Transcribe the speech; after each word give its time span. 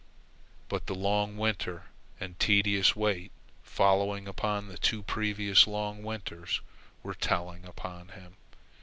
But 0.67 0.87
the 0.87 0.95
long 0.95 1.37
winter 1.37 1.83
and 2.19 2.39
tedious 2.39 2.95
wait, 2.95 3.31
following 3.61 4.27
upon 4.27 4.67
the 4.67 4.79
two 4.79 5.03
previous 5.03 5.67
long 5.67 6.01
winters, 6.01 6.59
were 7.03 7.13
telling 7.13 7.65
upon 7.65 8.07
him. 8.07 8.35